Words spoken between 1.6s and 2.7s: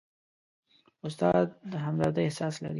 د همدردۍ احساس لري.